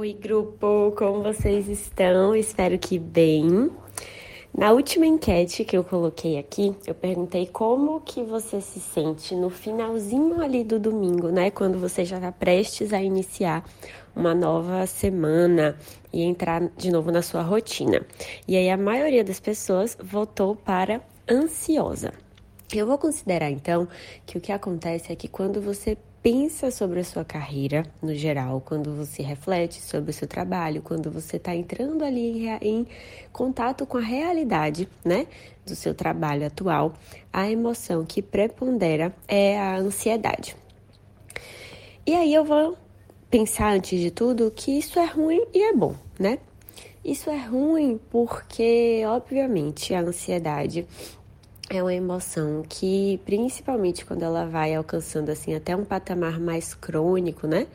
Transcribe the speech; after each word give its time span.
Oi, 0.00 0.12
grupo, 0.12 0.94
como 0.96 1.24
vocês 1.24 1.66
estão? 1.66 2.32
Espero 2.32 2.78
que 2.78 3.00
bem. 3.00 3.68
Na 4.56 4.70
última 4.70 5.04
enquete 5.04 5.64
que 5.64 5.76
eu 5.76 5.82
coloquei 5.82 6.38
aqui, 6.38 6.72
eu 6.86 6.94
perguntei 6.94 7.48
como 7.48 8.00
que 8.02 8.22
você 8.22 8.60
se 8.60 8.78
sente 8.78 9.34
no 9.34 9.50
finalzinho 9.50 10.40
ali 10.40 10.62
do 10.62 10.78
domingo, 10.78 11.30
né? 11.30 11.50
Quando 11.50 11.80
você 11.80 12.04
já 12.04 12.14
está 12.14 12.30
prestes 12.30 12.92
a 12.92 13.02
iniciar 13.02 13.64
uma 14.14 14.36
nova 14.36 14.86
semana 14.86 15.76
e 16.12 16.22
entrar 16.22 16.68
de 16.76 16.92
novo 16.92 17.10
na 17.10 17.20
sua 17.20 17.42
rotina. 17.42 18.06
E 18.46 18.56
aí 18.56 18.70
a 18.70 18.76
maioria 18.76 19.24
das 19.24 19.40
pessoas 19.40 19.98
votou 20.00 20.54
para 20.54 21.00
ansiosa. 21.28 22.12
Eu 22.72 22.86
vou 22.86 22.98
considerar 22.98 23.50
então 23.50 23.88
que 24.24 24.38
o 24.38 24.40
que 24.40 24.52
acontece 24.52 25.10
é 25.10 25.16
que 25.16 25.26
quando 25.26 25.60
você 25.60 25.98
pensa 26.22 26.70
sobre 26.70 27.00
a 27.00 27.04
sua 27.04 27.24
carreira 27.24 27.84
no 28.02 28.14
geral, 28.14 28.60
quando 28.60 28.94
você 28.94 29.22
reflete 29.22 29.80
sobre 29.80 30.10
o 30.10 30.14
seu 30.14 30.26
trabalho, 30.26 30.82
quando 30.82 31.10
você 31.10 31.36
está 31.36 31.54
entrando 31.54 32.04
ali 32.04 32.46
em, 32.46 32.58
em, 32.60 32.86
contato 33.32 33.86
com 33.86 33.98
a 33.98 34.02
realidade, 34.02 34.88
né, 35.04 35.26
do 35.64 35.74
seu 35.74 35.94
trabalho 35.94 36.46
atual, 36.46 36.94
a 37.32 37.50
emoção 37.50 38.04
que 38.04 38.20
prepondera 38.20 39.14
é 39.26 39.58
a 39.58 39.76
ansiedade. 39.76 40.56
E 42.06 42.14
aí 42.14 42.32
eu 42.32 42.44
vou 42.44 42.76
pensar 43.30 43.74
antes 43.74 44.00
de 44.00 44.10
tudo 44.10 44.50
que 44.50 44.78
isso 44.78 44.98
é 44.98 45.04
ruim 45.04 45.44
e 45.52 45.62
é 45.62 45.74
bom, 45.74 45.94
né? 46.18 46.38
Isso 47.04 47.30
é 47.30 47.38
ruim 47.38 48.00
porque, 48.10 49.02
obviamente, 49.06 49.94
a 49.94 50.00
ansiedade 50.00 50.86
é 51.70 51.82
uma 51.82 51.94
emoção 51.94 52.64
que, 52.66 53.20
principalmente 53.24 54.04
quando 54.04 54.22
ela 54.22 54.46
vai 54.46 54.74
alcançando 54.74 55.30
assim 55.30 55.54
até 55.54 55.76
um 55.76 55.84
patamar 55.84 56.40
mais 56.40 56.74
crônico, 56.74 57.46
né? 57.46 57.66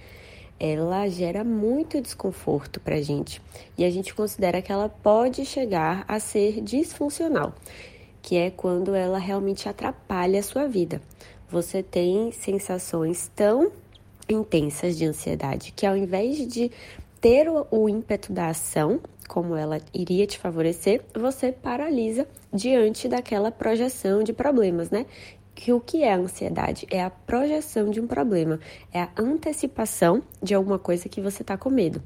Ela 0.60 1.08
gera 1.08 1.44
muito 1.44 2.02
desconforto 2.02 2.80
pra 2.80 3.02
gente. 3.02 3.42
E 3.78 3.84
a 3.84 3.90
gente 3.90 4.14
considera 4.14 4.62
que 4.62 4.72
ela 4.72 4.90
pode 4.90 5.46
chegar 5.46 6.06
a 6.08 6.20
ser 6.20 6.62
disfuncional, 6.62 7.54
que 8.22 8.36
é 8.36 8.50
quando 8.50 8.96
ela 8.96 9.20
realmente 9.20 9.70
atrapalha 9.70 10.40
a 10.40 10.44
sua 10.44 10.68
vida. 10.68 11.02
Você 11.50 11.84
tem 11.84 12.32
sensações 12.32 13.30
tão 13.36 13.72
intensas 14.28 14.98
de 14.98 15.06
ansiedade 15.06 15.74
que 15.76 15.86
ao 15.86 15.98
invés 15.98 16.48
de 16.48 16.72
ter 17.24 17.48
o, 17.48 17.66
o 17.72 17.88
ímpeto 17.88 18.34
da 18.34 18.50
ação, 18.50 19.00
como 19.30 19.56
ela 19.56 19.80
iria 19.94 20.28
te 20.28 20.38
favorecer, 20.38 21.02
você 21.16 21.54
paralisa 21.54 22.28
diante 22.54 23.08
daquela 23.08 23.50
projeção 23.50 24.22
de 24.22 24.34
problemas, 24.34 24.90
né? 24.90 25.06
Que 25.56 25.72
o 25.72 25.80
que 25.80 26.04
é 26.04 26.12
a 26.12 26.18
ansiedade? 26.18 26.86
É 26.92 27.02
a 27.02 27.10
projeção 27.10 27.90
de 27.90 28.02
um 28.02 28.08
problema, 28.08 28.60
é 28.94 29.00
a 29.00 29.10
antecipação 29.18 30.22
de 30.42 30.54
alguma 30.54 30.78
coisa 30.78 31.08
que 31.08 31.22
você 31.22 31.44
está 31.44 31.56
com 31.56 31.70
medo. 31.70 32.04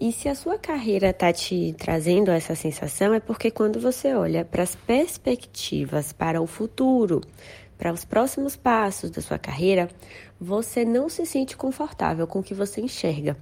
E 0.00 0.12
se 0.12 0.28
a 0.28 0.36
sua 0.36 0.56
carreira 0.56 1.10
está 1.10 1.32
te 1.32 1.74
trazendo 1.76 2.30
essa 2.30 2.54
sensação, 2.54 3.12
é 3.12 3.18
porque 3.18 3.50
quando 3.50 3.80
você 3.80 4.14
olha 4.14 4.44
para 4.44 4.62
as 4.62 4.76
perspectivas, 4.76 6.12
para 6.12 6.40
o 6.40 6.46
futuro, 6.46 7.22
para 7.76 7.92
os 7.92 8.04
próximos 8.04 8.54
passos 8.54 9.10
da 9.10 9.20
sua 9.20 9.36
carreira, 9.36 9.88
você 10.40 10.84
não 10.84 11.08
se 11.08 11.26
sente 11.26 11.56
confortável 11.56 12.24
com 12.28 12.38
o 12.38 12.42
que 12.44 12.54
você 12.54 12.80
enxerga 12.80 13.36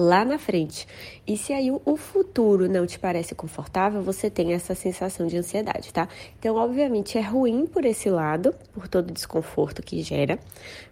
lá 0.00 0.24
na 0.24 0.38
frente. 0.38 0.86
E 1.26 1.36
se 1.36 1.52
aí 1.52 1.70
o 1.70 1.96
futuro 1.96 2.68
não 2.68 2.86
te 2.86 2.98
parece 2.98 3.34
confortável, 3.34 4.02
você 4.02 4.30
tem 4.30 4.52
essa 4.52 4.74
sensação 4.74 5.26
de 5.26 5.36
ansiedade, 5.36 5.92
tá? 5.92 6.08
Então, 6.38 6.56
obviamente, 6.56 7.18
é 7.18 7.20
ruim 7.20 7.66
por 7.66 7.84
esse 7.84 8.08
lado, 8.08 8.54
por 8.72 8.88
todo 8.88 9.10
o 9.10 9.12
desconforto 9.12 9.82
que 9.82 10.02
gera, 10.02 10.38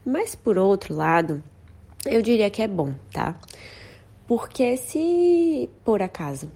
mas 0.05 0.35
por 0.35 0.59
outro 0.59 0.95
lado, 0.95 1.43
eu 2.07 2.23
diria 2.23 2.51
que 2.51 2.63
é 2.63 2.69
bom, 2.69 2.95
tá? 3.13 3.35
Porque 4.27 4.77
se 4.77 5.71
por 5.85 6.03
acaso 6.03 6.51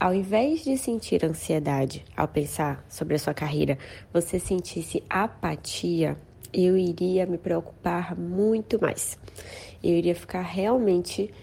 ao 0.00 0.14
invés 0.14 0.62
de 0.62 0.78
sentir 0.78 1.24
ansiedade 1.24 2.04
ao 2.16 2.28
pensar 2.28 2.84
sobre 2.88 3.16
a 3.16 3.18
sua 3.18 3.34
carreira, 3.34 3.76
você 4.12 4.38
sentisse 4.38 5.02
apatia, 5.10 6.16
eu 6.52 6.76
iria 6.76 7.26
me 7.26 7.36
preocupar 7.36 8.16
muito 8.16 8.80
mais. 8.80 9.18
Eu 9.82 9.90
iria 9.90 10.14
ficar 10.14 10.42
realmente 10.42 11.34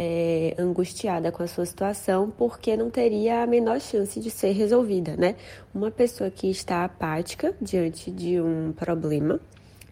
é, 0.00 0.54
angustiada 0.56 1.32
com 1.32 1.42
a 1.42 1.48
sua 1.48 1.66
situação 1.66 2.30
porque 2.30 2.76
não 2.76 2.88
teria 2.88 3.42
a 3.42 3.46
menor 3.48 3.80
chance 3.80 4.20
de 4.20 4.30
ser 4.30 4.52
resolvida, 4.52 5.16
né? 5.16 5.34
Uma 5.74 5.90
pessoa 5.90 6.30
que 6.30 6.48
está 6.48 6.84
apática 6.84 7.52
diante 7.60 8.08
de 8.08 8.40
um 8.40 8.72
problema, 8.72 9.40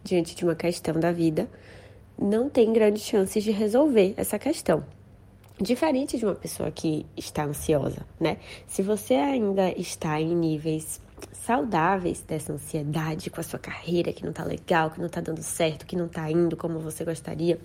diante 0.04 0.36
de 0.36 0.44
uma 0.44 0.54
questão 0.54 0.94
da 1.00 1.10
vida, 1.10 1.48
não 2.16 2.48
tem 2.48 2.72
grandes 2.72 3.02
chances 3.02 3.42
de 3.42 3.50
resolver 3.50 4.14
essa 4.16 4.38
questão. 4.38 4.84
Diferente 5.60 6.16
de 6.16 6.24
uma 6.24 6.36
pessoa 6.36 6.70
que 6.70 7.04
está 7.16 7.44
ansiosa, 7.44 8.06
né? 8.20 8.36
Se 8.64 8.82
você 8.82 9.14
ainda 9.14 9.72
está 9.72 10.20
em 10.20 10.36
níveis 10.36 11.00
saudáveis 11.32 12.20
dessa 12.20 12.52
ansiedade 12.52 13.28
com 13.28 13.40
a 13.40 13.44
sua 13.44 13.58
carreira 13.58 14.12
que 14.12 14.24
não 14.24 14.32
tá 14.32 14.44
legal, 14.44 14.90
que 14.90 15.00
não 15.00 15.08
tá 15.08 15.20
dando 15.20 15.42
certo, 15.42 15.84
que 15.84 15.96
não 15.96 16.06
tá 16.06 16.30
indo 16.30 16.56
como 16.56 16.78
você 16.78 17.04
gostaria, 17.04 17.58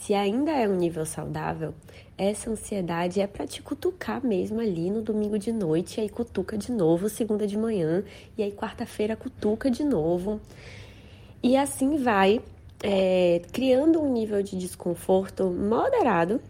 se 0.00 0.14
ainda 0.14 0.52
é 0.52 0.68
um 0.68 0.76
nível 0.76 1.04
saudável, 1.04 1.74
essa 2.16 2.50
ansiedade 2.50 3.20
é 3.20 3.26
para 3.26 3.46
te 3.46 3.62
cutucar 3.62 4.24
mesmo 4.24 4.60
ali 4.60 4.90
no 4.90 5.02
domingo 5.02 5.38
de 5.38 5.52
noite, 5.52 6.00
aí 6.00 6.08
cutuca 6.08 6.56
de 6.56 6.72
novo 6.72 7.08
segunda 7.08 7.46
de 7.46 7.56
manhã, 7.56 8.02
e 8.36 8.42
aí 8.42 8.52
quarta-feira 8.52 9.16
cutuca 9.16 9.70
de 9.70 9.84
novo. 9.84 10.40
E 11.42 11.56
assim 11.56 11.96
vai 11.96 12.40
é, 12.82 13.42
criando 13.52 14.00
um 14.00 14.12
nível 14.12 14.42
de 14.42 14.56
desconforto 14.56 15.44
moderado 15.50 16.40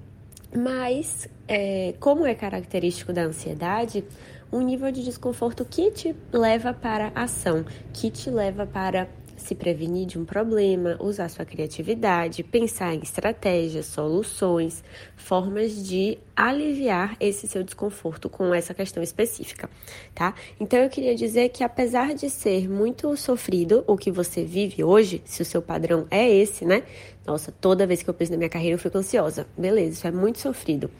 mas, 0.55 1.29
é, 1.49 1.95
como 2.01 2.27
é 2.27 2.35
característico 2.35 3.13
da 3.13 3.23
ansiedade, 3.23 4.05
um 4.53 4.61
nível 4.61 4.91
de 4.91 5.03
desconforto 5.03 5.65
que 5.65 5.91
te 5.91 6.15
leva 6.33 6.73
para 6.73 7.13
ação, 7.15 7.65
que 7.93 8.11
te 8.11 8.31
leva 8.31 8.67
para 8.67 9.09
se 9.37 9.55
prevenir 9.55 10.07
de 10.07 10.19
um 10.19 10.25
problema, 10.25 10.97
usar 11.01 11.29
sua 11.29 11.45
criatividade, 11.45 12.43
pensar 12.43 12.95
em 12.95 13.01
estratégias, 13.01 13.87
soluções, 13.87 14.83
formas 15.17 15.87
de 15.87 16.19
aliviar 16.35 17.17
esse 17.21 17.47
seu 17.47 17.63
desconforto 17.63 18.29
com 18.29 18.55
essa 18.55 18.75
questão 18.75 19.03
específica, 19.03 19.71
tá? 20.15 20.35
Então 20.61 20.79
eu 20.79 20.89
queria 20.89 21.15
dizer 21.15 21.49
que 21.51 21.65
apesar 21.65 22.15
de 22.15 22.29
ser 22.29 22.69
muito 22.69 23.17
sofrido 23.17 23.85
o 23.87 23.97
que 23.97 24.11
você 24.11 24.45
vive 24.45 24.83
hoje, 24.83 25.23
se 25.25 25.43
o 25.43 25.45
seu 25.45 25.63
padrão 25.63 26.07
é 26.11 26.29
esse, 26.29 26.65
né? 26.65 26.83
Nossa, 27.27 27.53
toda 27.53 27.87
vez 27.87 28.03
que 28.03 28.11
eu 28.11 28.15
penso 28.15 28.33
na 28.33 28.39
minha 28.39 28.51
carreira 28.51 28.75
eu 28.75 28.79
fico 28.79 28.99
ansiosa. 28.99 29.47
Beleza, 29.57 29.93
isso 29.93 30.07
é 30.07 30.13
muito 30.13 30.39
sofrido. 30.39 30.91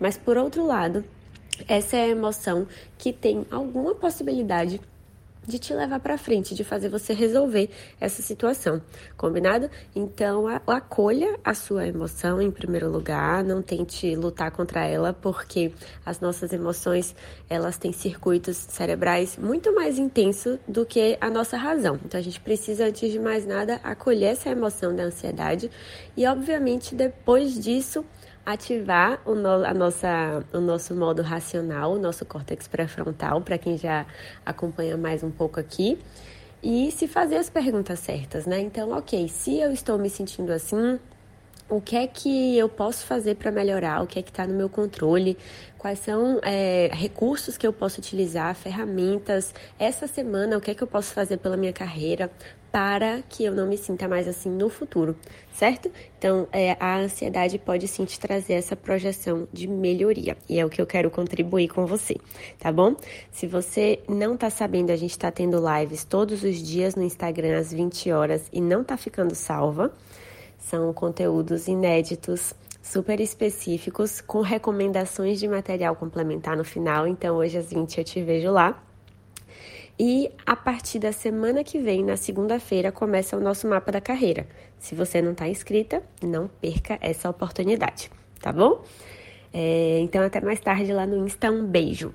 Mas 0.00 0.16
por 0.16 0.36
outro 0.36 0.64
lado, 0.66 1.04
essa 1.68 1.96
é 1.96 2.04
a 2.04 2.08
emoção 2.08 2.66
que 2.98 3.12
tem 3.12 3.46
alguma 3.50 3.94
possibilidade 3.94 4.80
de 5.46 5.58
te 5.58 5.74
levar 5.74 6.00
para 6.00 6.18
frente, 6.18 6.54
de 6.54 6.64
fazer 6.64 6.88
você 6.88 7.12
resolver 7.12 7.70
essa 8.00 8.22
situação, 8.22 8.80
combinado? 9.16 9.70
Então, 9.94 10.46
acolha 10.66 11.38
a 11.44 11.54
sua 11.54 11.86
emoção 11.86 12.40
em 12.40 12.50
primeiro 12.50 12.90
lugar, 12.90 13.44
não 13.44 13.62
tente 13.62 14.14
lutar 14.16 14.50
contra 14.50 14.86
ela, 14.86 15.12
porque 15.12 15.72
as 16.04 16.20
nossas 16.20 16.52
emoções, 16.52 17.14
elas 17.48 17.78
têm 17.78 17.92
circuitos 17.92 18.56
cerebrais 18.56 19.36
muito 19.36 19.74
mais 19.74 19.98
intensos 19.98 20.58
do 20.66 20.84
que 20.84 21.16
a 21.20 21.30
nossa 21.30 21.56
razão. 21.56 21.98
Então, 22.04 22.18
a 22.18 22.22
gente 22.22 22.40
precisa, 22.40 22.86
antes 22.86 23.10
de 23.10 23.18
mais 23.18 23.46
nada, 23.46 23.80
acolher 23.82 24.32
essa 24.32 24.50
emoção 24.50 24.94
da 24.94 25.04
ansiedade 25.04 25.70
e, 26.16 26.26
obviamente, 26.26 26.94
depois 26.94 27.58
disso, 27.58 28.04
ativar 28.44 29.20
o, 29.24 29.34
no, 29.34 29.64
a 29.64 29.72
nossa, 29.72 30.44
o 30.52 30.60
nosso 30.60 30.94
modo 30.94 31.22
racional, 31.22 31.92
o 31.92 31.98
nosso 31.98 32.24
córtex 32.24 32.68
pré-frontal, 32.68 33.40
para 33.40 33.56
quem 33.58 33.76
já 33.78 34.06
acompanha 34.44 34.96
mais 34.96 35.22
um 35.22 35.30
pouco 35.30 35.58
aqui, 35.58 35.98
e 36.62 36.90
se 36.90 37.06
fazer 37.06 37.36
as 37.36 37.50
perguntas 37.50 37.98
certas, 38.00 38.46
né? 38.46 38.60
Então, 38.60 38.90
ok, 38.92 39.28
se 39.28 39.58
eu 39.58 39.70
estou 39.72 39.98
me 39.98 40.08
sentindo 40.08 40.52
assim, 40.52 40.98
o 41.68 41.80
que 41.80 41.96
é 41.96 42.06
que 42.06 42.56
eu 42.56 42.68
posso 42.68 43.06
fazer 43.06 43.36
para 43.36 43.50
melhorar, 43.50 44.02
o 44.02 44.06
que 44.06 44.18
é 44.18 44.22
que 44.22 44.30
está 44.30 44.46
no 44.46 44.54
meu 44.54 44.68
controle, 44.68 45.36
quais 45.78 45.98
são 45.98 46.40
é, 46.42 46.90
recursos 46.92 47.58
que 47.58 47.66
eu 47.66 47.72
posso 47.72 48.00
utilizar, 48.00 48.54
ferramentas. 48.54 49.54
Essa 49.78 50.06
semana, 50.06 50.56
o 50.56 50.60
que 50.60 50.70
é 50.70 50.74
que 50.74 50.82
eu 50.82 50.86
posso 50.86 51.12
fazer 51.12 51.36
pela 51.38 51.56
minha 51.56 51.72
carreira 51.72 52.30
para 52.74 53.22
que 53.28 53.44
eu 53.44 53.54
não 53.54 53.68
me 53.68 53.78
sinta 53.78 54.08
mais 54.08 54.26
assim 54.26 54.50
no 54.50 54.68
futuro, 54.68 55.16
certo? 55.52 55.88
Então, 56.18 56.48
é, 56.50 56.76
a 56.80 56.96
ansiedade 56.98 57.56
pode 57.56 57.86
sim 57.86 58.04
te 58.04 58.18
trazer 58.18 58.54
essa 58.54 58.74
projeção 58.74 59.46
de 59.52 59.68
melhoria 59.68 60.36
e 60.48 60.58
é 60.58 60.66
o 60.66 60.68
que 60.68 60.82
eu 60.82 60.86
quero 60.86 61.08
contribuir 61.08 61.68
com 61.68 61.86
você, 61.86 62.16
tá 62.58 62.72
bom? 62.72 62.96
Se 63.30 63.46
você 63.46 64.00
não 64.08 64.36
tá 64.36 64.50
sabendo, 64.50 64.90
a 64.90 64.96
gente 64.96 65.16
tá 65.16 65.30
tendo 65.30 65.62
lives 65.78 66.02
todos 66.02 66.42
os 66.42 66.60
dias 66.60 66.96
no 66.96 67.04
Instagram 67.04 67.58
às 67.58 67.72
20 67.72 68.10
horas 68.10 68.48
e 68.52 68.60
não 68.60 68.82
tá 68.82 68.96
ficando 68.96 69.36
salva. 69.36 69.92
São 70.64 70.94
conteúdos 70.94 71.68
inéditos, 71.68 72.54
super 72.82 73.20
específicos, 73.20 74.22
com 74.22 74.40
recomendações 74.40 75.38
de 75.38 75.46
material 75.46 75.94
complementar 75.94 76.56
no 76.56 76.64
final. 76.64 77.06
Então, 77.06 77.36
hoje 77.36 77.58
às 77.58 77.70
20 77.70 77.98
eu 77.98 78.04
te 78.04 78.22
vejo 78.22 78.50
lá. 78.50 78.82
E 79.98 80.30
a 80.46 80.56
partir 80.56 80.98
da 80.98 81.12
semana 81.12 81.62
que 81.62 81.78
vem, 81.78 82.02
na 82.02 82.16
segunda-feira, 82.16 82.90
começa 82.90 83.36
o 83.36 83.40
nosso 83.40 83.68
mapa 83.68 83.92
da 83.92 84.00
carreira. 84.00 84.46
Se 84.78 84.94
você 84.94 85.20
não 85.20 85.32
está 85.32 85.46
inscrita, 85.46 86.02
não 86.22 86.48
perca 86.48 86.98
essa 87.00 87.28
oportunidade, 87.28 88.10
tá 88.40 88.50
bom? 88.50 88.82
É, 89.52 90.00
então 90.00 90.22
até 90.22 90.40
mais 90.40 90.60
tarde 90.60 90.92
lá 90.94 91.06
no 91.06 91.26
Insta. 91.26 91.50
Um 91.50 91.66
beijo! 91.66 92.12